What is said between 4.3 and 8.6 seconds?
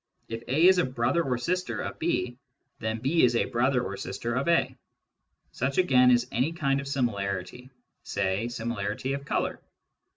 of A. Such again kind of similarity, say